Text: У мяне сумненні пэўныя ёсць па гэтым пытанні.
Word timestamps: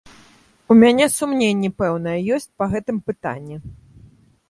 У 0.71 0.77
мяне 0.83 1.05
сумненні 1.17 1.69
пэўныя 1.83 2.17
ёсць 2.41 2.51
па 2.63 2.73
гэтым 2.75 2.97
пытанні. 3.11 3.57